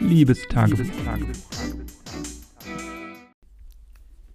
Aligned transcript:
Liebestagebuch. 0.00 0.86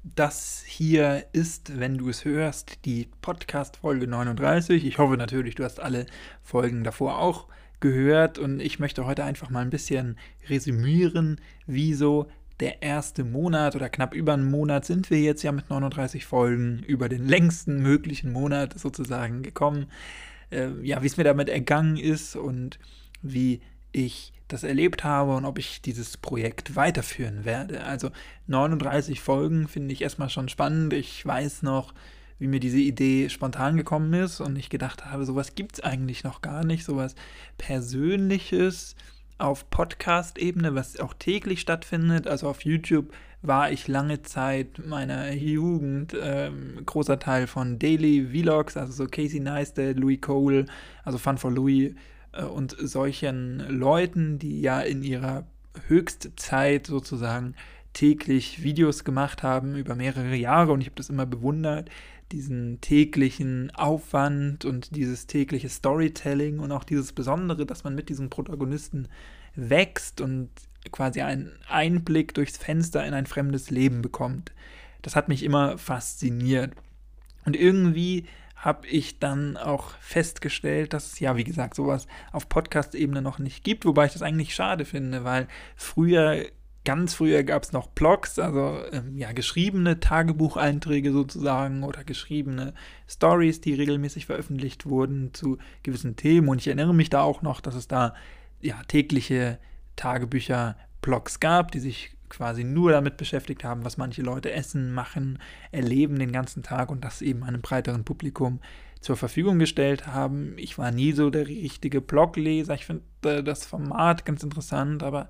Das 0.03 0.63
hier 0.65 1.25
ist, 1.33 1.79
wenn 1.79 1.97
du 1.97 2.09
es 2.09 2.23
hörst, 2.23 2.85
die 2.85 3.09
Podcast-Folge 3.21 4.07
39. 4.07 4.85
Ich 4.85 4.97
hoffe 4.97 5.17
natürlich, 5.17 5.55
du 5.55 5.63
hast 5.63 5.79
alle 5.79 6.05
Folgen 6.43 6.83
davor 6.83 7.19
auch 7.19 7.47
gehört 7.79 8.37
und 8.37 8.61
ich 8.61 8.79
möchte 8.79 9.05
heute 9.05 9.23
einfach 9.23 9.49
mal 9.49 9.61
ein 9.61 9.69
bisschen 9.69 10.17
resümieren, 10.47 11.41
wieso 11.65 12.27
der 12.59 12.81
erste 12.81 13.23
Monat 13.23 13.75
oder 13.75 13.89
knapp 13.89 14.13
über 14.13 14.33
einen 14.33 14.49
Monat 14.49 14.85
sind 14.85 15.09
wir 15.09 15.19
jetzt 15.19 15.43
ja 15.43 15.51
mit 15.51 15.69
39 15.69 16.25
Folgen 16.25 16.83
über 16.87 17.09
den 17.09 17.27
längsten 17.27 17.81
möglichen 17.81 18.31
Monat 18.31 18.79
sozusagen 18.79 19.43
gekommen. 19.43 19.87
Äh, 20.51 20.69
ja, 20.83 21.01
wie 21.01 21.07
es 21.07 21.17
mir 21.17 21.25
damit 21.25 21.49
ergangen 21.49 21.97
ist 21.97 22.35
und 22.35 22.79
wie 23.21 23.61
ich 23.91 24.31
das 24.47 24.63
erlebt 24.63 25.03
habe 25.03 25.35
und 25.35 25.45
ob 25.45 25.57
ich 25.57 25.81
dieses 25.81 26.17
Projekt 26.17 26.75
weiterführen 26.75 27.45
werde. 27.45 27.83
Also 27.83 28.11
39 28.47 29.19
Folgen 29.19 29.67
finde 29.67 29.93
ich 29.93 30.01
erstmal 30.01 30.29
schon 30.29 30.49
spannend. 30.49 30.93
Ich 30.93 31.25
weiß 31.25 31.63
noch, 31.63 31.93
wie 32.37 32.47
mir 32.47 32.59
diese 32.59 32.79
Idee 32.79 33.29
spontan 33.29 33.77
gekommen 33.77 34.13
ist 34.13 34.41
und 34.41 34.55
ich 34.57 34.69
gedacht 34.69 35.05
habe, 35.05 35.25
sowas 35.25 35.55
gibt 35.55 35.75
es 35.75 35.83
eigentlich 35.83 36.23
noch 36.23 36.41
gar 36.41 36.65
nicht, 36.65 36.83
sowas 36.83 37.15
Persönliches 37.57 38.95
auf 39.37 39.69
Podcast-Ebene, 39.69 40.75
was 40.75 40.99
auch 40.99 41.13
täglich 41.13 41.61
stattfindet. 41.61 42.27
Also 42.27 42.47
auf 42.47 42.63
YouTube 42.63 43.13
war 43.41 43.71
ich 43.71 43.87
lange 43.87 44.21
Zeit 44.21 44.81
meiner 44.85 45.31
Jugend 45.33 46.15
ähm, 46.19 46.81
großer 46.85 47.19
Teil 47.19 47.47
von 47.47 47.79
Daily 47.79 48.27
Vlogs, 48.31 48.77
also 48.77 48.93
so 48.93 49.07
Casey 49.07 49.39
Neistat, 49.39 49.97
Louis 49.97 50.21
Cole, 50.21 50.65
also 51.03 51.17
Fun 51.17 51.37
for 51.37 51.51
Louis 51.51 51.91
äh, 51.91 51.95
und 52.43 52.75
solchen 52.79 53.59
Leuten, 53.69 54.39
die 54.39 54.61
ja 54.61 54.81
in 54.81 55.03
ihrer 55.03 55.45
Höchstzeit 55.87 56.87
sozusagen 56.87 57.55
täglich 57.93 58.61
Videos 58.61 59.03
gemacht 59.03 59.43
haben 59.43 59.75
über 59.75 59.95
mehrere 59.95 60.35
Jahre 60.35 60.73
und 60.73 60.81
ich 60.81 60.87
habe 60.87 60.97
das 60.97 61.09
immer 61.09 61.25
bewundert, 61.25 61.89
diesen 62.31 62.81
täglichen 62.81 63.71
Aufwand 63.75 64.65
und 64.65 64.95
dieses 64.95 65.27
tägliche 65.27 65.69
Storytelling 65.69 66.59
und 66.59 66.71
auch 66.71 66.83
dieses 66.83 67.13
Besondere, 67.13 67.65
dass 67.65 67.83
man 67.83 67.95
mit 67.95 68.09
diesen 68.09 68.29
Protagonisten 68.29 69.07
wächst 69.55 70.21
und 70.21 70.49
quasi 70.91 71.21
einen 71.21 71.51
Einblick 71.69 72.33
durchs 72.33 72.57
Fenster 72.57 73.05
in 73.05 73.13
ein 73.13 73.25
fremdes 73.25 73.69
Leben 73.69 74.01
bekommt. 74.01 74.51
Das 75.01 75.15
hat 75.15 75.27
mich 75.29 75.43
immer 75.43 75.77
fasziniert. 75.77 76.73
Und 77.45 77.55
irgendwie 77.55 78.25
habe 78.65 78.87
ich 78.87 79.19
dann 79.19 79.57
auch 79.57 79.91
festgestellt, 79.99 80.93
dass 80.93 81.13
es 81.13 81.19
ja, 81.19 81.37
wie 81.37 81.43
gesagt, 81.43 81.75
sowas 81.75 82.07
auf 82.31 82.49
Podcast-Ebene 82.49 83.21
noch 83.21 83.37
nicht 83.37 83.63
gibt, 83.63 83.85
wobei 83.85 84.07
ich 84.07 84.13
das 84.13 84.23
eigentlich 84.23 84.55
schade 84.55 84.85
finde, 84.85 85.23
weil 85.23 85.47
früher, 85.75 86.45
ganz 86.83 87.13
früher 87.13 87.43
gab 87.43 87.61
es 87.61 87.73
noch 87.73 87.89
Blogs, 87.89 88.39
also 88.39 88.79
ähm, 88.91 89.15
ja, 89.19 89.33
geschriebene 89.33 89.99
Tagebucheinträge 89.99 91.11
sozusagen 91.11 91.83
oder 91.83 92.03
geschriebene 92.03 92.73
Stories, 93.07 93.61
die 93.61 93.75
regelmäßig 93.75 94.25
veröffentlicht 94.25 94.87
wurden 94.87 95.31
zu 95.35 95.59
gewissen 95.83 96.15
Themen. 96.15 96.49
Und 96.49 96.59
ich 96.59 96.67
erinnere 96.67 96.95
mich 96.95 97.11
da 97.11 97.21
auch 97.21 97.43
noch, 97.43 97.61
dass 97.61 97.75
es 97.75 97.87
da 97.87 98.15
ja 98.61 98.81
tägliche 98.87 99.59
Tagebücher, 99.95 100.75
Blogs 101.01 101.39
gab, 101.39 101.71
die 101.71 101.79
sich 101.79 102.14
quasi 102.29 102.63
nur 102.63 102.91
damit 102.91 103.17
beschäftigt 103.17 103.63
haben, 103.63 103.85
was 103.85 103.97
manche 103.97 104.21
Leute 104.21 104.51
essen, 104.51 104.93
machen, 104.93 105.39
erleben 105.71 106.19
den 106.19 106.31
ganzen 106.31 106.63
Tag 106.63 106.89
und 106.89 107.03
das 107.03 107.21
eben 107.21 107.43
einem 107.43 107.61
breiteren 107.61 108.03
Publikum 108.03 108.59
zur 109.01 109.17
Verfügung 109.17 109.59
gestellt 109.59 110.07
haben. 110.07 110.55
Ich 110.57 110.77
war 110.77 110.91
nie 110.91 111.11
so 111.11 111.29
der 111.29 111.47
richtige 111.47 112.01
Blogleser. 112.01 112.73
Ich 112.73 112.85
finde 112.85 113.03
äh, 113.23 113.43
das 113.43 113.65
Format 113.65 114.25
ganz 114.25 114.43
interessant, 114.43 115.03
aber 115.03 115.29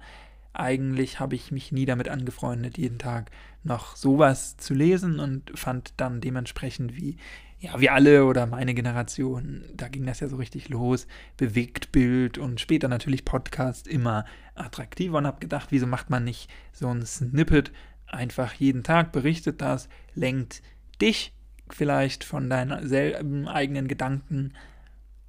eigentlich 0.54 1.20
habe 1.20 1.36
ich 1.36 1.52
mich 1.52 1.72
nie 1.72 1.86
damit 1.86 2.08
angefreundet, 2.08 2.78
jeden 2.78 3.00
Tag 3.00 3.32
noch 3.64 3.96
sowas 3.96 4.56
zu 4.58 4.74
lesen 4.74 5.20
und 5.20 5.52
fand 5.60 5.94
dann 5.98 6.22
dementsprechend, 6.22 6.96
wie 6.96 7.18
ja, 7.60 7.80
wir 7.80 7.94
alle 7.94 8.26
oder 8.26 8.46
meine 8.46 8.74
Generation, 8.74 9.64
da 9.74 9.88
ging 9.88 10.06
das 10.06 10.20
ja 10.20 10.28
so 10.28 10.36
richtig 10.36 10.70
los, 10.70 11.08
Bewegtbild 11.38 12.38
und 12.38 12.60
später 12.60 12.88
natürlich 12.88 13.26
Podcast 13.26 13.88
immer 13.88 14.26
attraktiver 14.56 15.18
und 15.18 15.28
habe 15.28 15.40
gedacht, 15.40 15.68
wieso 15.72 15.88
macht 15.88 16.10
man 16.10 16.24
nicht 16.24 16.50
so 16.74 16.88
ein 16.90 17.06
Snippet? 17.06 17.72
Einfach 18.08 18.54
jeden 18.54 18.84
Tag, 18.84 19.12
berichtet 19.12 19.62
das, 19.62 19.90
lenkt 20.14 20.62
dich 21.02 21.34
vielleicht 21.70 22.24
von 22.24 22.50
deinen 22.50 23.48
eigenen 23.48 23.88
Gedanken 23.88 24.54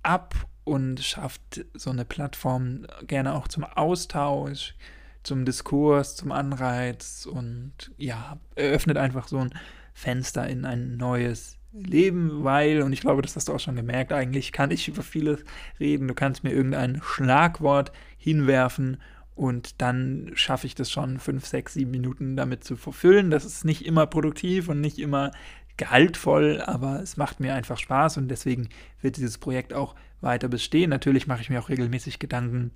ab 0.02 0.34
und 0.64 1.00
schafft 1.00 1.64
so 1.74 1.90
eine 1.90 2.04
Plattform 2.04 2.86
gerne 3.06 3.34
auch 3.34 3.48
zum 3.48 3.64
Austausch, 3.64 4.74
zum 5.22 5.44
Diskurs, 5.44 6.16
zum 6.16 6.32
Anreiz 6.32 7.26
und 7.26 7.92
ja, 7.96 8.38
eröffnet 8.56 8.96
einfach 8.96 9.28
so 9.28 9.38
ein 9.38 9.54
Fenster 9.94 10.46
in 10.46 10.64
ein 10.64 10.96
neues 10.96 11.56
Leben, 11.84 12.44
weil, 12.44 12.82
und 12.82 12.92
ich 12.92 13.00
glaube, 13.00 13.22
das 13.22 13.36
hast 13.36 13.48
du 13.48 13.52
auch 13.52 13.60
schon 13.60 13.76
gemerkt, 13.76 14.12
eigentlich 14.12 14.52
kann 14.52 14.70
ich 14.70 14.88
über 14.88 15.02
vieles 15.02 15.44
reden. 15.78 16.08
Du 16.08 16.14
kannst 16.14 16.44
mir 16.44 16.52
irgendein 16.52 17.00
Schlagwort 17.02 17.92
hinwerfen 18.16 18.98
und 19.34 19.82
dann 19.82 20.30
schaffe 20.34 20.66
ich 20.66 20.74
das 20.74 20.90
schon 20.90 21.18
fünf, 21.18 21.46
sechs, 21.46 21.74
sieben 21.74 21.90
Minuten 21.90 22.36
damit 22.36 22.64
zu 22.64 22.76
verfüllen. 22.76 23.30
Das 23.30 23.44
ist 23.44 23.64
nicht 23.64 23.84
immer 23.84 24.06
produktiv 24.06 24.68
und 24.68 24.80
nicht 24.80 24.98
immer 24.98 25.30
gehaltvoll, 25.76 26.62
aber 26.64 27.02
es 27.02 27.16
macht 27.16 27.40
mir 27.40 27.54
einfach 27.54 27.78
Spaß 27.78 28.16
und 28.16 28.28
deswegen 28.28 28.70
wird 29.02 29.18
dieses 29.18 29.36
Projekt 29.36 29.74
auch 29.74 29.94
weiter 30.22 30.48
bestehen. 30.48 30.88
Natürlich 30.90 31.26
mache 31.26 31.42
ich 31.42 31.50
mir 31.50 31.60
auch 31.60 31.68
regelmäßig 31.68 32.18
Gedanken, 32.18 32.70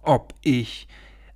ob 0.00 0.34
ich 0.42 0.88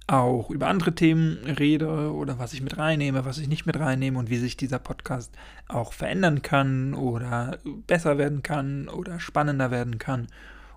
auch 0.09 0.51
über 0.51 0.69
andere 0.69 0.95
Themen 0.95 1.37
rede 1.45 2.13
oder 2.13 2.39
was 2.39 2.55
ich 2.55 2.63
mit 2.63 2.79
reinnehme, 2.79 3.27
was 3.27 3.39
ich 3.39 3.47
nicht 3.47 3.67
mit 3.67 3.79
reinnehme 3.79 4.19
und 4.19 4.31
wie 4.31 4.39
sich 4.39 4.57
dieser 4.57 4.79
Podcast 4.79 5.37
auch 5.69 5.93
verändern 5.93 6.41
kann 6.41 6.95
oder 6.95 7.59
besser 7.87 8.17
werden 8.17 8.43
kann 8.43 8.89
oder 8.89 9.21
spannender 9.21 9.71
werden 9.71 9.99
kann. 9.99 10.27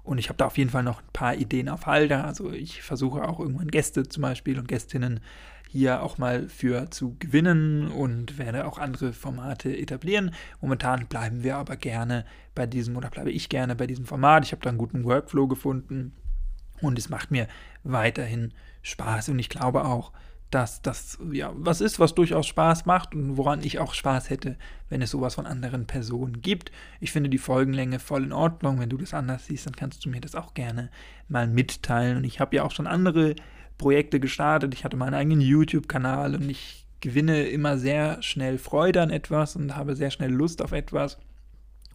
Und 0.03 0.17
ich 0.17 0.27
habe 0.27 0.37
da 0.37 0.47
auf 0.47 0.57
jeden 0.57 0.69
Fall 0.69 0.83
noch 0.83 1.01
ein 1.01 1.13
paar 1.13 1.35
Ideen 1.35 1.69
auf 1.69 1.85
Halter. 1.85 2.25
Also 2.25 2.51
ich 2.51 2.81
versuche 2.81 3.25
auch 3.27 3.39
irgendwann 3.39 3.69
Gäste 3.69 4.03
zum 4.03 4.21
Beispiel 4.21 4.59
und 4.59 4.67
Gästinnen 4.67 5.21
hier 5.69 6.03
auch 6.03 6.17
mal 6.17 6.49
für 6.49 6.91
zu 6.91 7.15
gewinnen 7.17 7.87
und 7.87 8.37
werde 8.37 8.65
auch 8.65 8.79
andere 8.79 9.13
Formate 9.13 9.77
etablieren. 9.77 10.33
Momentan 10.59 11.07
bleiben 11.07 11.43
wir 11.43 11.55
aber 11.55 11.77
gerne 11.77 12.25
bei 12.53 12.65
diesem 12.65 12.97
oder 12.97 13.09
bleibe 13.09 13.31
ich 13.31 13.47
gerne 13.47 13.77
bei 13.77 13.87
diesem 13.87 14.05
Format. 14.05 14.43
Ich 14.43 14.51
habe 14.51 14.61
da 14.61 14.69
einen 14.69 14.77
guten 14.77 15.05
Workflow 15.05 15.47
gefunden 15.47 16.11
und 16.81 16.97
es 16.99 17.09
macht 17.09 17.31
mir 17.31 17.47
weiterhin 17.83 18.53
Spaß. 18.81 19.29
Und 19.29 19.39
ich 19.39 19.49
glaube 19.49 19.85
auch, 19.85 20.11
dass 20.51 20.81
das 20.81 21.17
ja 21.31 21.51
was 21.55 21.79
ist, 21.79 21.99
was 21.99 22.13
durchaus 22.13 22.45
Spaß 22.45 22.85
macht 22.85 23.15
und 23.15 23.37
woran 23.37 23.63
ich 23.63 23.79
auch 23.79 23.93
Spaß 23.93 24.29
hätte, 24.29 24.57
wenn 24.89 25.01
es 25.01 25.11
sowas 25.11 25.35
von 25.35 25.45
anderen 25.45 25.87
Personen 25.87 26.41
gibt. 26.41 26.71
Ich 26.99 27.11
finde 27.11 27.29
die 27.29 27.37
Folgenlänge 27.37 27.99
voll 27.99 28.23
in 28.23 28.33
Ordnung. 28.33 28.79
Wenn 28.79 28.89
du 28.89 28.97
das 28.97 29.13
anders 29.13 29.45
siehst, 29.45 29.65
dann 29.65 29.75
kannst 29.75 30.03
du 30.05 30.09
mir 30.09 30.19
das 30.19 30.35
auch 30.35 30.53
gerne 30.53 30.89
mal 31.29 31.47
mitteilen. 31.47 32.17
Und 32.17 32.25
ich 32.25 32.41
habe 32.41 32.55
ja 32.55 32.63
auch 32.63 32.71
schon 32.71 32.87
andere 32.87 33.35
Projekte 33.77 34.19
gestartet. 34.19 34.73
Ich 34.73 34.83
hatte 34.83 34.97
meinen 34.97 35.13
eigenen 35.13 35.41
YouTube-Kanal 35.41 36.35
und 36.35 36.49
ich 36.49 36.85
gewinne 36.99 37.43
immer 37.45 37.77
sehr 37.77 38.21
schnell 38.21 38.57
Freude 38.57 39.01
an 39.01 39.09
etwas 39.09 39.55
und 39.55 39.75
habe 39.75 39.95
sehr 39.95 40.11
schnell 40.11 40.31
Lust 40.31 40.61
auf 40.61 40.73
etwas 40.73 41.17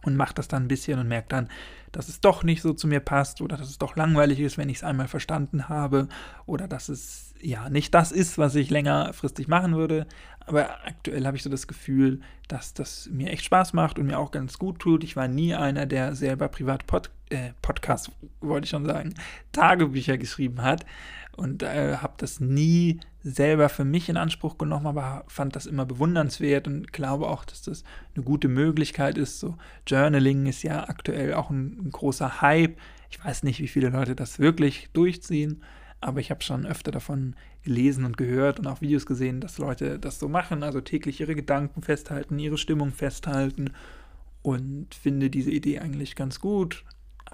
und 0.01 0.15
mache 0.15 0.33
das 0.33 0.47
dann 0.47 0.63
ein 0.63 0.67
bisschen 0.67 0.99
und 0.99 1.07
merke 1.07 1.29
dann, 1.29 1.49
dass 1.91 2.09
es 2.09 2.21
doch 2.21 2.43
nicht 2.43 2.61
so 2.61 2.73
zu 2.73 2.87
mir 2.87 2.99
passt 2.99 3.41
oder 3.41 3.57
dass 3.57 3.69
es 3.69 3.77
doch 3.77 3.95
langweilig 3.95 4.39
ist, 4.39 4.57
wenn 4.57 4.69
ich 4.69 4.77
es 4.77 4.83
einmal 4.83 5.07
verstanden 5.07 5.69
habe 5.69 6.07
oder 6.45 6.67
dass 6.67 6.89
es 6.89 7.33
ja 7.41 7.69
nicht 7.69 7.93
das 7.93 8.11
ist, 8.11 8.37
was 8.37 8.55
ich 8.55 8.69
längerfristig 8.69 9.47
machen 9.47 9.75
würde. 9.75 10.07
Aber 10.45 10.85
aktuell 10.85 11.25
habe 11.25 11.35
ich 11.35 11.43
so 11.43 11.49
das 11.49 11.67
Gefühl, 11.67 12.21
dass 12.47 12.73
das 12.73 13.09
mir 13.11 13.29
echt 13.31 13.43
Spaß 13.43 13.73
macht 13.73 13.99
und 13.99 14.07
mir 14.07 14.17
auch 14.17 14.31
ganz 14.31 14.57
gut 14.57 14.79
tut. 14.79 15.03
Ich 15.03 15.15
war 15.15 15.27
nie 15.27 15.53
einer, 15.53 15.85
der 15.85 16.15
selber 16.15 16.47
privat 16.47 16.87
Pod, 16.87 17.09
äh, 17.29 17.51
Podcast, 17.61 18.11
wollte 18.39 18.65
ich 18.65 18.69
schon 18.69 18.85
sagen, 18.85 19.13
Tagebücher 19.51 20.17
geschrieben 20.17 20.61
hat 20.63 20.85
und 21.35 21.63
äh, 21.63 21.97
habe 21.97 22.13
das 22.17 22.39
nie 22.39 22.99
selber 23.23 23.69
für 23.69 23.83
mich 23.83 24.09
in 24.09 24.17
Anspruch 24.17 24.57
genommen, 24.57 24.87
aber 24.87 25.23
fand 25.27 25.55
das 25.55 25.65
immer 25.65 25.85
bewundernswert 25.85 26.67
und 26.67 26.93
glaube 26.93 27.27
auch, 27.27 27.45
dass 27.45 27.61
das 27.61 27.83
eine 28.15 28.23
gute 28.23 28.47
Möglichkeit 28.47 29.17
ist. 29.17 29.39
So 29.39 29.55
Journaling 29.85 30.45
ist 30.45 30.63
ja 30.63 30.87
aktuell 30.87 31.33
auch 31.33 31.49
ein, 31.49 31.76
ein 31.77 31.91
großer 31.91 32.41
Hype. 32.41 32.77
Ich 33.09 33.23
weiß 33.23 33.43
nicht, 33.43 33.59
wie 33.59 33.67
viele 33.67 33.89
Leute 33.89 34.15
das 34.15 34.39
wirklich 34.39 34.89
durchziehen, 34.93 35.63
aber 36.01 36.19
ich 36.19 36.29
habe 36.29 36.43
schon 36.43 36.65
öfter 36.65 36.91
davon 36.91 37.35
gelesen 37.63 38.05
und 38.05 38.17
gehört 38.17 38.59
und 38.59 38.67
auch 38.67 38.81
Videos 38.81 39.05
gesehen, 39.05 39.41
dass 39.41 39.57
Leute 39.57 39.99
das 39.99 40.19
so 40.19 40.27
machen, 40.27 40.63
also 40.63 40.81
täglich 40.81 41.19
ihre 41.19 41.35
Gedanken 41.35 41.81
festhalten, 41.81 42.39
ihre 42.39 42.57
Stimmung 42.57 42.91
festhalten 42.91 43.71
und 44.41 44.93
finde 44.93 45.29
diese 45.29 45.51
Idee 45.51 45.79
eigentlich 45.79 46.15
ganz 46.15 46.39
gut 46.39 46.83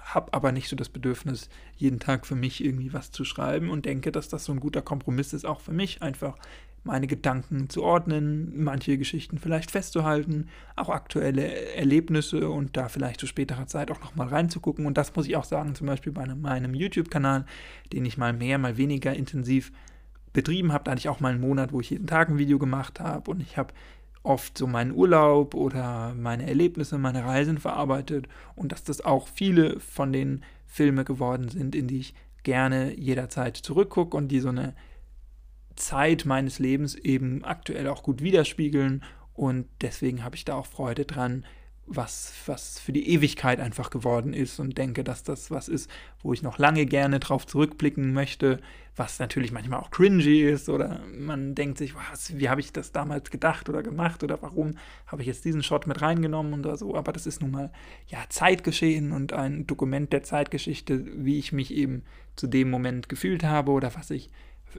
habe 0.04 0.32
aber 0.32 0.52
nicht 0.52 0.68
so 0.68 0.76
das 0.76 0.88
Bedürfnis, 0.88 1.48
jeden 1.76 1.98
Tag 1.98 2.26
für 2.26 2.36
mich 2.36 2.64
irgendwie 2.64 2.92
was 2.92 3.10
zu 3.10 3.24
schreiben 3.24 3.70
und 3.70 3.84
denke, 3.84 4.12
dass 4.12 4.28
das 4.28 4.44
so 4.44 4.52
ein 4.52 4.60
guter 4.60 4.82
Kompromiss 4.82 5.32
ist, 5.32 5.44
auch 5.44 5.60
für 5.60 5.72
mich 5.72 6.02
einfach 6.02 6.36
meine 6.84 7.06
Gedanken 7.06 7.70
zu 7.70 7.82
ordnen, 7.82 8.62
manche 8.62 8.98
Geschichten 8.98 9.38
vielleicht 9.38 9.70
festzuhalten, 9.70 10.48
auch 10.76 10.90
aktuelle 10.90 11.74
Erlebnisse 11.74 12.50
und 12.50 12.76
da 12.76 12.88
vielleicht 12.88 13.20
zu 13.20 13.26
späterer 13.26 13.66
Zeit 13.66 13.90
auch 13.90 14.00
nochmal 14.00 14.28
reinzugucken. 14.28 14.84
Und 14.84 14.98
das 14.98 15.16
muss 15.16 15.26
ich 15.26 15.36
auch 15.36 15.44
sagen, 15.44 15.74
zum 15.74 15.86
Beispiel 15.86 16.12
bei 16.12 16.26
meinem 16.26 16.74
YouTube-Kanal, 16.74 17.46
den 17.92 18.04
ich 18.04 18.18
mal 18.18 18.34
mehr, 18.34 18.58
mal 18.58 18.76
weniger 18.76 19.14
intensiv 19.14 19.72
betrieben 20.34 20.72
habe. 20.72 20.84
Da 20.84 20.90
hatte 20.90 20.98
ich 20.98 21.08
auch 21.08 21.20
mal 21.20 21.32
einen 21.32 21.40
Monat, 21.40 21.72
wo 21.72 21.80
ich 21.80 21.88
jeden 21.88 22.06
Tag 22.06 22.28
ein 22.28 22.38
Video 22.38 22.58
gemacht 22.58 23.00
habe 23.00 23.30
und 23.30 23.40
ich 23.40 23.56
habe 23.56 23.72
oft 24.24 24.58
so 24.58 24.66
meinen 24.66 24.92
Urlaub 24.92 25.54
oder 25.54 26.14
meine 26.14 26.48
Erlebnisse, 26.48 26.98
meine 26.98 27.24
Reisen 27.24 27.58
verarbeitet 27.58 28.26
und 28.56 28.72
dass 28.72 28.82
das 28.82 29.04
auch 29.04 29.28
viele 29.28 29.78
von 29.78 30.12
den 30.12 30.42
Filmen 30.66 31.04
geworden 31.04 31.48
sind, 31.48 31.76
in 31.76 31.86
die 31.86 31.98
ich 31.98 32.14
gerne 32.42 32.98
jederzeit 32.98 33.56
zurückgucke 33.56 34.16
und 34.16 34.28
die 34.28 34.40
so 34.40 34.48
eine 34.48 34.74
Zeit 35.76 36.24
meines 36.24 36.58
Lebens 36.58 36.94
eben 36.94 37.44
aktuell 37.44 37.86
auch 37.88 38.02
gut 38.02 38.22
widerspiegeln. 38.22 39.04
Und 39.34 39.66
deswegen 39.80 40.24
habe 40.24 40.36
ich 40.36 40.44
da 40.44 40.54
auch 40.54 40.66
Freude 40.66 41.04
dran, 41.04 41.44
was, 41.86 42.32
was 42.46 42.78
für 42.78 42.92
die 42.92 43.08
Ewigkeit 43.10 43.60
einfach 43.60 43.90
geworden 43.90 44.32
ist 44.32 44.58
und 44.58 44.78
denke, 44.78 45.04
dass 45.04 45.22
das 45.22 45.50
was 45.50 45.68
ist, 45.68 45.90
wo 46.22 46.32
ich 46.32 46.42
noch 46.42 46.58
lange 46.58 46.86
gerne 46.86 47.20
drauf 47.20 47.46
zurückblicken 47.46 48.12
möchte, 48.14 48.60
was 48.96 49.18
natürlich 49.18 49.52
manchmal 49.52 49.80
auch 49.80 49.90
cringy 49.90 50.40
ist 50.42 50.68
oder 50.68 51.00
man 51.18 51.54
denkt 51.54 51.78
sich, 51.78 51.94
was, 51.94 52.38
wie 52.38 52.48
habe 52.48 52.60
ich 52.60 52.72
das 52.72 52.92
damals 52.92 53.30
gedacht 53.30 53.68
oder 53.68 53.82
gemacht 53.82 54.22
oder 54.22 54.40
warum 54.40 54.78
habe 55.06 55.22
ich 55.22 55.28
jetzt 55.28 55.44
diesen 55.44 55.62
Shot 55.62 55.86
mit 55.86 56.00
reingenommen 56.00 56.60
oder 56.60 56.76
so, 56.76 56.94
aber 56.94 57.12
das 57.12 57.26
ist 57.26 57.42
nun 57.42 57.50
mal 57.50 57.70
ja 58.06 58.18
Zeitgeschehen 58.28 59.12
und 59.12 59.32
ein 59.32 59.66
Dokument 59.66 60.12
der 60.12 60.22
Zeitgeschichte, 60.22 61.04
wie 61.16 61.38
ich 61.38 61.52
mich 61.52 61.72
eben 61.74 62.02
zu 62.36 62.46
dem 62.46 62.70
Moment 62.70 63.08
gefühlt 63.08 63.44
habe 63.44 63.72
oder 63.72 63.94
was 63.94 64.10
ich 64.10 64.30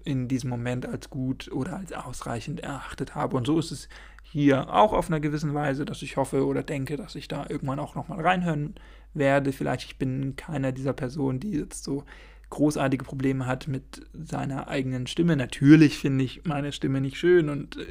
in 0.03 0.27
diesem 0.27 0.49
Moment 0.49 0.85
als 0.85 1.09
gut 1.09 1.51
oder 1.51 1.77
als 1.77 1.93
ausreichend 1.93 2.59
erachtet 2.59 3.15
habe 3.15 3.37
und 3.37 3.45
so 3.47 3.59
ist 3.59 3.71
es 3.71 3.89
hier 4.23 4.73
auch 4.73 4.91
auf 4.91 5.07
einer 5.07 5.19
gewissen 5.19 5.53
Weise, 5.53 5.85
dass 5.85 6.01
ich 6.01 6.17
hoffe 6.17 6.45
oder 6.45 6.63
denke, 6.63 6.97
dass 6.97 7.15
ich 7.15 7.27
da 7.27 7.45
irgendwann 7.47 7.79
auch 7.79 7.95
nochmal 7.95 8.19
reinhören 8.19 8.75
werde. 9.13 9.53
Vielleicht 9.53 9.85
ich 9.85 9.97
bin 9.97 10.35
keiner 10.35 10.71
dieser 10.71 10.93
Personen, 10.93 11.39
die 11.39 11.51
jetzt 11.51 11.83
so 11.83 12.03
großartige 12.49 13.05
Probleme 13.05 13.45
hat 13.45 13.67
mit 13.67 14.01
seiner 14.13 14.67
eigenen 14.67 15.07
Stimme. 15.07 15.35
Natürlich 15.35 15.97
finde 15.97 16.25
ich 16.25 16.43
meine 16.43 16.71
Stimme 16.71 17.01
nicht 17.01 17.17
schön 17.17 17.49
und 17.49 17.77
äh, 17.77 17.85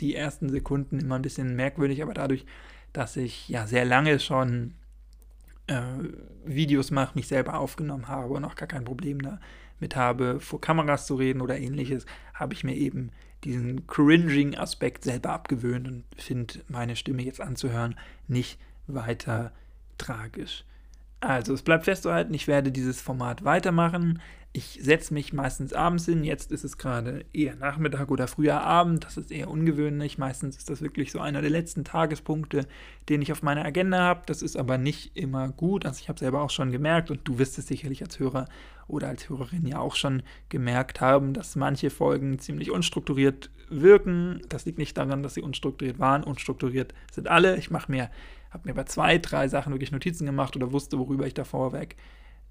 die 0.00 0.14
ersten 0.14 0.48
Sekunden 0.48 0.98
immer 0.98 1.16
ein 1.16 1.22
bisschen 1.22 1.54
merkwürdig, 1.54 2.02
aber 2.02 2.14
dadurch, 2.14 2.46
dass 2.92 3.16
ich 3.16 3.48
ja 3.48 3.66
sehr 3.66 3.84
lange 3.84 4.18
schon 4.20 4.74
äh, 5.66 5.82
Videos 6.44 6.90
mache, 6.90 7.14
mich 7.14 7.28
selber 7.28 7.58
aufgenommen 7.58 8.08
habe 8.08 8.32
und 8.32 8.44
auch 8.44 8.54
gar 8.54 8.68
kein 8.68 8.84
Problem 8.84 9.20
damit 9.80 9.96
habe, 9.96 10.40
vor 10.40 10.60
Kameras 10.60 11.06
zu 11.06 11.14
reden 11.14 11.40
oder 11.40 11.58
ähnliches, 11.58 12.06
habe 12.34 12.54
ich 12.54 12.64
mir 12.64 12.76
eben 12.76 13.10
diesen 13.44 13.86
cringing 13.86 14.54
Aspekt 14.56 15.04
selber 15.04 15.30
abgewöhnt 15.30 15.88
und 15.88 16.04
finde 16.16 16.60
meine 16.68 16.94
Stimme 16.96 17.22
jetzt 17.22 17.40
anzuhören 17.40 17.98
nicht 18.28 18.58
weiter 18.86 19.52
tragisch. 19.96 20.64
Also 21.20 21.52
es 21.52 21.62
bleibt 21.62 21.84
festzuhalten, 21.84 22.32
ich 22.32 22.48
werde 22.48 22.72
dieses 22.72 23.00
Format 23.00 23.44
weitermachen. 23.44 24.20
Ich 24.52 24.80
setze 24.82 25.14
mich 25.14 25.32
meistens 25.32 25.72
abends 25.72 26.06
hin. 26.06 26.24
Jetzt 26.24 26.50
ist 26.50 26.64
es 26.64 26.76
gerade 26.76 27.24
eher 27.32 27.54
Nachmittag 27.54 28.10
oder 28.10 28.26
früher 28.26 28.62
Abend. 28.62 29.04
Das 29.04 29.16
ist 29.16 29.30
eher 29.30 29.48
ungewöhnlich. 29.48 30.18
Meistens 30.18 30.56
ist 30.56 30.68
das 30.68 30.82
wirklich 30.82 31.12
so 31.12 31.20
einer 31.20 31.40
der 31.40 31.50
letzten 31.50 31.84
Tagespunkte, 31.84 32.66
den 33.08 33.22
ich 33.22 33.30
auf 33.30 33.42
meiner 33.44 33.64
Agenda 33.64 33.98
habe. 33.98 34.22
Das 34.26 34.42
ist 34.42 34.56
aber 34.56 34.76
nicht 34.76 35.16
immer 35.16 35.50
gut. 35.50 35.86
Also 35.86 36.00
ich 36.00 36.08
habe 36.08 36.18
selber 36.18 36.40
auch 36.42 36.50
schon 36.50 36.72
gemerkt 36.72 37.12
und 37.12 37.20
du 37.28 37.38
wirst 37.38 37.58
es 37.58 37.68
sicherlich 37.68 38.02
als 38.02 38.18
Hörer 38.18 38.48
oder 38.88 39.06
als 39.06 39.28
Hörerin 39.28 39.66
ja 39.66 39.78
auch 39.78 39.94
schon 39.94 40.24
gemerkt 40.48 41.00
haben, 41.00 41.32
dass 41.32 41.54
manche 41.54 41.90
Folgen 41.90 42.40
ziemlich 42.40 42.72
unstrukturiert 42.72 43.50
wirken. 43.68 44.40
Das 44.48 44.64
liegt 44.64 44.78
nicht 44.78 44.98
daran, 44.98 45.22
dass 45.22 45.34
sie 45.34 45.42
unstrukturiert 45.42 46.00
waren. 46.00 46.24
Unstrukturiert 46.24 46.92
sind 47.12 47.28
alle. 47.28 47.56
Ich 47.56 47.70
mache 47.70 47.92
mir, 47.92 48.10
habe 48.50 48.68
mir 48.68 48.74
bei 48.74 48.84
zwei, 48.84 49.18
drei 49.18 49.48
Sachen 49.48 49.72
wirklich 49.72 49.92
Notizen 49.92 50.26
gemacht 50.26 50.56
oder 50.56 50.72
wusste, 50.72 50.98
worüber 50.98 51.26
ich 51.26 51.34
da 51.34 51.44
vorweg 51.44 51.96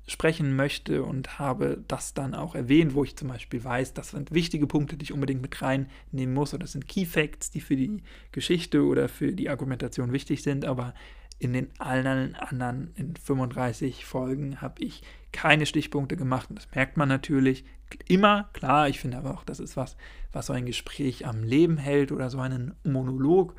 sprechen 0.08 0.56
möchte 0.56 1.04
und 1.04 1.38
habe 1.38 1.84
das 1.88 2.14
dann 2.14 2.34
auch 2.34 2.56
erwähnt, 2.56 2.96
wo 2.96 3.04
ich 3.04 3.16
zum 3.16 3.28
Beispiel 3.28 3.64
weiß, 3.64 3.94
das 3.94 4.10
sind 4.10 4.34
wichtige 4.34 4.66
Punkte, 4.66 4.98
die 4.98 5.04
ich 5.04 5.14
unbedingt 5.14 5.42
mit 5.42 5.62
reinnehmen 5.62 6.34
muss 6.34 6.54
oder 6.54 6.64
das 6.64 6.72
sind 6.72 6.88
Key 6.88 7.06
Facts, 7.06 7.52
die 7.52 7.62
für 7.62 7.76
die 7.76 8.02
Geschichte 8.32 8.84
oder 8.86 9.08
für 9.08 9.34
die 9.34 9.50
Argumentation 9.50 10.12
wichtig 10.12 10.42
sind, 10.42 10.66
aber 10.66 10.96
in 11.38 11.54
den 11.54 11.70
allen 11.80 12.36
anderen, 12.36 12.92
in 12.96 13.16
35 13.16 14.06
Folgen, 14.06 14.62
habe 14.62 14.84
ich 14.84 15.04
keine 15.32 15.66
Stichpunkte 15.66 16.18
gemacht. 16.18 16.50
Und 16.50 16.60
das 16.60 16.68
merkt 16.76 16.98
man 16.98 17.08
natürlich 17.08 17.64
immer. 18.08 18.50
Klar, 18.54 18.90
ich 18.90 19.00
finde 19.00 19.18
aber 19.18 19.34
auch, 19.34 19.46
das 19.46 19.62
ist 19.62 19.78
was, 19.78 19.96
was 20.34 20.48
so 20.48 20.54
ein 20.54 20.66
Gespräch 20.66 21.26
am 21.26 21.44
Leben 21.44 21.78
hält 21.78 22.12
oder 22.12 22.30
so 22.30 22.40
einen 22.40 22.76
Monolog. 22.84 23.56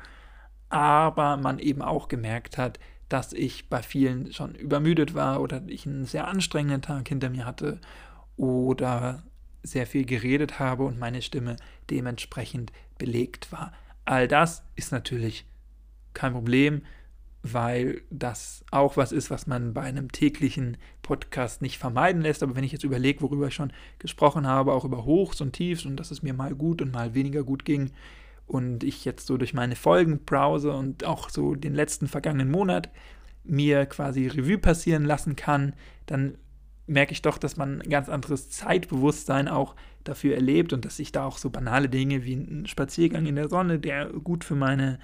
Aber 0.71 1.37
man 1.37 1.59
eben 1.59 1.81
auch 1.81 2.07
gemerkt 2.07 2.57
hat, 2.57 2.79
dass 3.09 3.33
ich 3.33 3.67
bei 3.67 3.83
vielen 3.83 4.31
schon 4.31 4.55
übermüdet 4.55 5.13
war 5.13 5.41
oder 5.41 5.61
ich 5.67 5.85
einen 5.85 6.05
sehr 6.05 6.27
anstrengenden 6.27 6.81
Tag 6.81 7.09
hinter 7.09 7.29
mir 7.29 7.45
hatte 7.45 7.79
oder 8.37 9.23
sehr 9.63 9.85
viel 9.85 10.05
geredet 10.05 10.59
habe 10.59 10.85
und 10.85 10.97
meine 10.97 11.21
Stimme 11.21 11.57
dementsprechend 11.89 12.71
belegt 12.97 13.51
war. 13.51 13.73
All 14.05 14.29
das 14.29 14.63
ist 14.75 14.93
natürlich 14.93 15.45
kein 16.13 16.31
Problem, 16.31 16.83
weil 17.43 18.01
das 18.09 18.63
auch 18.71 18.97
was 18.97 19.11
ist, 19.11 19.29
was 19.29 19.45
man 19.45 19.73
bei 19.73 19.81
einem 19.81 20.11
täglichen 20.11 20.77
Podcast 21.01 21.61
nicht 21.61 21.79
vermeiden 21.79 22.21
lässt. 22.21 22.43
Aber 22.43 22.55
wenn 22.55 22.63
ich 22.63 22.71
jetzt 22.71 22.83
überlege, 22.85 23.21
worüber 23.21 23.47
ich 23.47 23.55
schon 23.55 23.73
gesprochen 23.99 24.47
habe, 24.47 24.73
auch 24.73 24.85
über 24.85 25.03
Hochs 25.03 25.41
und 25.41 25.53
Tiefs 25.53 25.85
und 25.85 25.97
dass 25.97 26.11
es 26.11 26.23
mir 26.23 26.33
mal 26.33 26.55
gut 26.55 26.81
und 26.81 26.93
mal 26.93 27.13
weniger 27.13 27.43
gut 27.43 27.65
ging, 27.65 27.91
und 28.51 28.83
ich 28.83 29.05
jetzt 29.05 29.27
so 29.27 29.37
durch 29.37 29.53
meine 29.53 29.77
Folgen 29.77 30.19
browse 30.25 30.73
und 30.73 31.05
auch 31.05 31.29
so 31.29 31.55
den 31.55 31.73
letzten 31.73 32.07
vergangenen 32.07 32.51
Monat 32.51 32.89
mir 33.43 33.85
quasi 33.85 34.27
Revue 34.27 34.57
passieren 34.57 35.05
lassen 35.05 35.37
kann, 35.37 35.73
dann 36.05 36.37
merke 36.85 37.13
ich 37.13 37.21
doch, 37.21 37.37
dass 37.37 37.55
man 37.55 37.81
ein 37.81 37.89
ganz 37.89 38.09
anderes 38.09 38.49
Zeitbewusstsein 38.49 39.47
auch 39.47 39.75
dafür 40.03 40.35
erlebt 40.35 40.73
und 40.73 40.83
dass 40.83 40.99
ich 40.99 41.13
da 41.13 41.25
auch 41.25 41.37
so 41.37 41.49
banale 41.49 41.87
Dinge 41.87 42.25
wie 42.25 42.33
ein 42.33 42.65
Spaziergang 42.67 43.25
in 43.25 43.35
der 43.35 43.47
Sonne, 43.47 43.79
der 43.79 44.07
gut 44.07 44.43
für 44.43 44.55
meine 44.55 44.99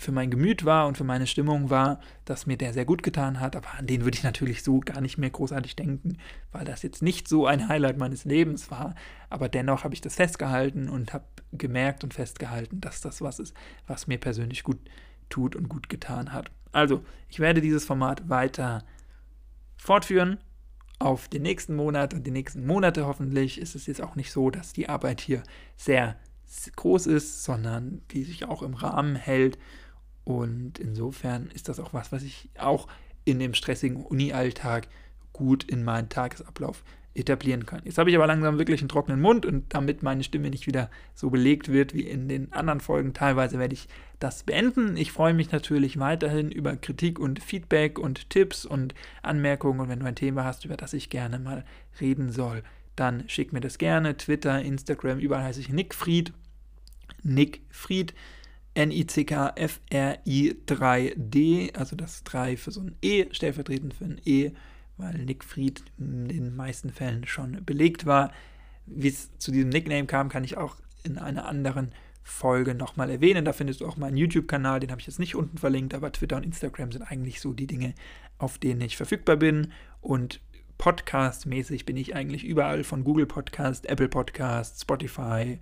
für 0.00 0.12
mein 0.12 0.30
Gemüt 0.30 0.64
war 0.64 0.86
und 0.86 0.96
für 0.96 1.04
meine 1.04 1.26
Stimmung 1.26 1.68
war, 1.68 2.00
dass 2.24 2.46
mir 2.46 2.56
der 2.56 2.72
sehr 2.72 2.86
gut 2.86 3.02
getan 3.02 3.38
hat, 3.38 3.54
aber 3.54 3.74
an 3.76 3.86
den 3.86 4.02
würde 4.04 4.16
ich 4.16 4.24
natürlich 4.24 4.62
so 4.62 4.80
gar 4.80 5.02
nicht 5.02 5.18
mehr 5.18 5.28
großartig 5.28 5.76
denken, 5.76 6.16
weil 6.52 6.64
das 6.64 6.82
jetzt 6.82 7.02
nicht 7.02 7.28
so 7.28 7.46
ein 7.46 7.68
Highlight 7.68 7.98
meines 7.98 8.24
Lebens 8.24 8.70
war, 8.70 8.94
aber 9.28 9.50
dennoch 9.50 9.84
habe 9.84 9.92
ich 9.92 10.00
das 10.00 10.14
festgehalten 10.14 10.88
und 10.88 11.12
habe 11.12 11.26
gemerkt 11.52 12.02
und 12.02 12.14
festgehalten, 12.14 12.80
dass 12.80 13.02
das 13.02 13.20
was 13.20 13.38
ist, 13.38 13.54
was 13.86 14.06
mir 14.06 14.16
persönlich 14.16 14.64
gut 14.64 14.78
tut 15.28 15.54
und 15.54 15.68
gut 15.68 15.90
getan 15.90 16.32
hat. 16.32 16.50
Also, 16.72 17.04
ich 17.28 17.38
werde 17.38 17.60
dieses 17.60 17.84
Format 17.84 18.30
weiter 18.30 18.84
fortführen 19.76 20.38
auf 20.98 21.28
den 21.28 21.42
nächsten 21.42 21.76
Monat 21.76 22.14
und 22.14 22.26
die 22.26 22.30
nächsten 22.30 22.66
Monate 22.66 23.06
hoffentlich. 23.06 23.60
Ist 23.60 23.74
es 23.74 23.86
jetzt 23.86 24.00
auch 24.00 24.16
nicht 24.16 24.32
so, 24.32 24.50
dass 24.50 24.72
die 24.72 24.88
Arbeit 24.88 25.20
hier 25.20 25.42
sehr 25.76 26.16
groß 26.74 27.06
ist, 27.06 27.44
sondern 27.44 28.02
die 28.12 28.24
sich 28.24 28.46
auch 28.46 28.62
im 28.62 28.74
Rahmen 28.74 29.16
hält 29.16 29.58
und 30.24 30.78
insofern 30.78 31.50
ist 31.54 31.68
das 31.68 31.80
auch 31.80 31.92
was, 31.92 32.12
was 32.12 32.22
ich 32.22 32.48
auch 32.58 32.88
in 33.24 33.38
dem 33.38 33.54
stressigen 33.54 34.04
Uni-Alltag 34.04 34.88
gut 35.32 35.64
in 35.64 35.84
meinen 35.84 36.08
Tagesablauf 36.08 36.82
etablieren 37.14 37.66
kann. 37.66 37.82
Jetzt 37.84 37.98
habe 37.98 38.10
ich 38.10 38.16
aber 38.16 38.26
langsam 38.26 38.58
wirklich 38.58 38.80
einen 38.80 38.88
trockenen 38.88 39.20
Mund 39.20 39.44
und 39.44 39.74
damit 39.74 40.02
meine 40.02 40.22
Stimme 40.22 40.48
nicht 40.50 40.66
wieder 40.66 40.90
so 41.14 41.30
belegt 41.30 41.70
wird 41.70 41.92
wie 41.92 42.02
in 42.02 42.28
den 42.28 42.52
anderen 42.52 42.80
Folgen, 42.80 43.14
teilweise 43.14 43.58
werde 43.58 43.74
ich 43.74 43.88
das 44.20 44.44
beenden. 44.44 44.96
Ich 44.96 45.10
freue 45.10 45.34
mich 45.34 45.50
natürlich 45.50 45.98
weiterhin 45.98 46.52
über 46.52 46.76
Kritik 46.76 47.18
und 47.18 47.42
Feedback 47.42 47.98
und 47.98 48.30
Tipps 48.30 48.64
und 48.64 48.94
Anmerkungen 49.22 49.80
und 49.80 49.88
wenn 49.88 50.00
du 50.00 50.06
ein 50.06 50.14
Thema 50.14 50.44
hast, 50.44 50.64
über 50.64 50.76
das 50.76 50.92
ich 50.92 51.10
gerne 51.10 51.38
mal 51.38 51.64
reden 52.00 52.30
soll, 52.30 52.62
dann 52.94 53.28
schick 53.28 53.52
mir 53.52 53.60
das 53.60 53.78
gerne. 53.78 54.16
Twitter, 54.16 54.62
Instagram, 54.62 55.18
überall 55.18 55.44
heiße 55.44 55.60
ich 55.60 55.68
Nick 55.68 55.94
Fried. 55.94 56.32
Nick 57.22 57.62
Fried. 57.70 58.14
N-I-C-K-F-R-I-3-D, 58.80 61.72
also 61.74 61.96
das 61.96 62.24
3 62.24 62.56
für 62.56 62.70
so 62.70 62.80
ein 62.80 62.96
E, 63.02 63.26
stellvertretend 63.30 63.92
für 63.92 64.06
ein 64.06 64.18
E, 64.24 64.52
weil 64.96 65.18
Nick 65.18 65.44
Fried 65.44 65.84
in 65.98 66.28
den 66.28 66.56
meisten 66.56 66.88
Fällen 66.90 67.26
schon 67.26 67.62
belegt 67.64 68.06
war. 68.06 68.32
Wie 68.86 69.08
es 69.08 69.36
zu 69.38 69.52
diesem 69.52 69.68
Nickname 69.68 70.06
kam, 70.06 70.30
kann 70.30 70.44
ich 70.44 70.56
auch 70.56 70.76
in 71.04 71.18
einer 71.18 71.46
anderen 71.46 71.92
Folge 72.22 72.74
nochmal 72.74 73.10
erwähnen. 73.10 73.44
Da 73.44 73.52
findest 73.52 73.82
du 73.82 73.86
auch 73.86 73.98
meinen 73.98 74.16
YouTube-Kanal, 74.16 74.80
den 74.80 74.90
habe 74.90 75.00
ich 75.00 75.06
jetzt 75.06 75.18
nicht 75.18 75.34
unten 75.34 75.58
verlinkt, 75.58 75.92
aber 75.92 76.10
Twitter 76.12 76.36
und 76.36 76.44
Instagram 76.44 76.92
sind 76.92 77.02
eigentlich 77.02 77.40
so 77.40 77.52
die 77.52 77.66
Dinge, 77.66 77.94
auf 78.38 78.56
denen 78.56 78.80
ich 78.80 78.96
verfügbar 78.96 79.36
bin. 79.36 79.72
Und 80.00 80.40
Podcast-mäßig 80.78 81.84
bin 81.84 81.98
ich 81.98 82.14
eigentlich 82.14 82.44
überall 82.44 82.84
von 82.84 83.04
Google 83.04 83.26
Podcast, 83.26 83.84
Apple 83.86 84.08
Podcast, 84.08 84.80
Spotify, 84.80 85.58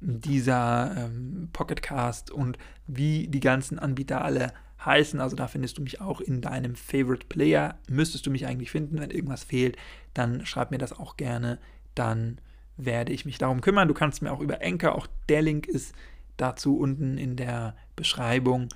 dieser 0.00 0.94
ähm, 0.96 1.48
Pocketcast 1.52 2.30
und 2.30 2.58
wie 2.86 3.28
die 3.28 3.40
ganzen 3.40 3.78
Anbieter 3.78 4.24
alle 4.24 4.52
heißen. 4.84 5.20
Also 5.20 5.36
da 5.36 5.46
findest 5.46 5.78
du 5.78 5.82
mich 5.82 6.00
auch 6.00 6.20
in 6.20 6.40
deinem 6.40 6.74
Favorite 6.74 7.26
Player. 7.28 7.78
Müsstest 7.88 8.26
du 8.26 8.30
mich 8.30 8.46
eigentlich 8.46 8.70
finden, 8.70 9.00
wenn 9.00 9.10
irgendwas 9.10 9.44
fehlt, 9.44 9.76
dann 10.14 10.46
schreib 10.46 10.70
mir 10.70 10.78
das 10.78 10.98
auch 10.98 11.16
gerne. 11.16 11.58
Dann 11.94 12.38
werde 12.76 13.12
ich 13.12 13.24
mich 13.24 13.38
darum 13.38 13.60
kümmern. 13.60 13.88
Du 13.88 13.94
kannst 13.94 14.22
mir 14.22 14.32
auch 14.32 14.40
über 14.40 14.60
Anchor, 14.62 14.94
auch 14.94 15.06
der 15.28 15.42
Link 15.42 15.66
ist 15.66 15.94
dazu 16.36 16.78
unten 16.78 17.18
in 17.18 17.36
der 17.36 17.76
Beschreibung. 17.96 18.68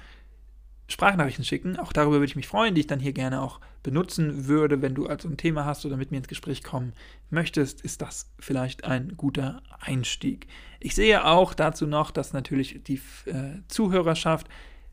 Sprachnachrichten 0.86 1.44
schicken. 1.44 1.78
Auch 1.78 1.92
darüber 1.92 2.16
würde 2.16 2.26
ich 2.26 2.36
mich 2.36 2.46
freuen, 2.46 2.74
die 2.74 2.82
ich 2.82 2.86
dann 2.86 3.00
hier 3.00 3.12
gerne 3.12 3.42
auch 3.42 3.60
benutzen 3.82 4.46
würde. 4.46 4.82
Wenn 4.82 4.94
du 4.94 5.06
also 5.06 5.28
ein 5.28 5.36
Thema 5.36 5.64
hast 5.64 5.86
oder 5.86 5.96
mit 5.96 6.10
mir 6.10 6.18
ins 6.18 6.28
Gespräch 6.28 6.62
kommen 6.62 6.92
möchtest, 7.30 7.80
ist 7.80 8.02
das 8.02 8.30
vielleicht 8.38 8.84
ein 8.84 9.14
guter 9.16 9.62
Einstieg. 9.80 10.46
Ich 10.80 10.94
sehe 10.94 11.24
auch 11.24 11.54
dazu 11.54 11.86
noch, 11.86 12.10
dass 12.10 12.32
natürlich 12.32 12.82
die 12.84 13.00
äh, 13.26 13.60
Zuhörerschaft 13.68 14.48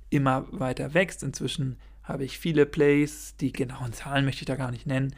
immer 0.10 0.48
weiter 0.52 0.94
wächst. 0.94 1.24
Inzwischen 1.24 1.78
habe 2.04 2.24
ich 2.24 2.38
viele 2.38 2.66
Plays, 2.66 3.36
die 3.40 3.52
genauen 3.52 3.94
Zahlen 3.94 4.26
möchte 4.26 4.42
ich 4.42 4.48
da 4.48 4.56
gar 4.56 4.72
nicht 4.72 4.88
nennen. 4.88 5.14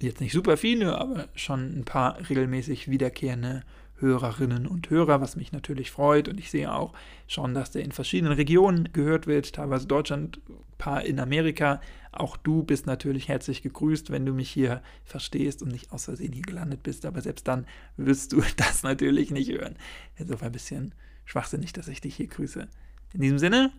Jetzt 0.00 0.20
nicht 0.20 0.32
super 0.32 0.56
viele, 0.56 0.98
aber 0.98 1.28
schon 1.34 1.78
ein 1.78 1.84
paar 1.84 2.18
regelmäßig 2.28 2.90
wiederkehrende 2.90 3.62
Hörerinnen 3.98 4.66
und 4.66 4.90
Hörer, 4.90 5.20
was 5.20 5.36
mich 5.36 5.52
natürlich 5.52 5.90
freut. 5.90 6.28
Und 6.28 6.38
ich 6.38 6.50
sehe 6.50 6.72
auch 6.72 6.92
schon, 7.26 7.54
dass 7.54 7.70
der 7.70 7.84
in 7.84 7.92
verschiedenen 7.92 8.34
Regionen 8.34 8.92
gehört 8.92 9.26
wird, 9.26 9.54
teilweise 9.54 9.86
Deutschland, 9.86 10.40
ein 10.48 10.54
paar 10.78 11.04
in 11.04 11.18
Amerika. 11.18 11.80
Auch 12.12 12.36
du 12.36 12.62
bist 12.62 12.86
natürlich 12.86 13.28
herzlich 13.28 13.62
gegrüßt, 13.62 14.10
wenn 14.10 14.26
du 14.26 14.32
mich 14.32 14.50
hier 14.50 14.82
verstehst 15.04 15.62
und 15.62 15.72
nicht 15.72 15.92
aus 15.92 16.04
Versehen 16.04 16.32
hier 16.32 16.42
gelandet 16.42 16.82
bist. 16.82 17.06
Aber 17.06 17.20
selbst 17.20 17.48
dann 17.48 17.66
wirst 17.96 18.32
du 18.32 18.42
das 18.56 18.82
natürlich 18.82 19.30
nicht 19.30 19.50
hören. 19.50 19.76
Insofern 20.16 20.48
ein 20.48 20.52
bisschen 20.52 20.94
schwachsinnig, 21.24 21.72
dass 21.72 21.88
ich 21.88 22.00
dich 22.00 22.16
hier 22.16 22.28
grüße. 22.28 22.68
In 23.14 23.20
diesem 23.20 23.38
Sinne, 23.38 23.72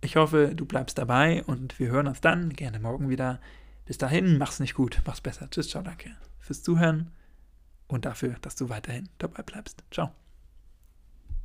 ich 0.00 0.16
hoffe, 0.16 0.52
du 0.54 0.66
bleibst 0.66 0.98
dabei 0.98 1.42
und 1.44 1.78
wir 1.78 1.88
hören 1.88 2.06
uns 2.06 2.20
dann 2.20 2.50
gerne 2.50 2.78
morgen 2.78 3.08
wieder. 3.08 3.40
Bis 3.86 3.98
dahin, 3.98 4.38
mach's 4.38 4.60
nicht 4.60 4.74
gut, 4.74 5.00
mach's 5.06 5.20
besser. 5.20 5.48
Tschüss, 5.50 5.68
ciao, 5.68 5.82
danke 5.82 6.10
fürs 6.44 6.62
Zuhören 6.62 7.10
und 7.88 8.04
dafür, 8.04 8.36
dass 8.42 8.56
du 8.56 8.68
weiterhin 8.68 9.08
dabei 9.18 9.42
bleibst. 9.42 9.84
Ciao. 9.90 10.12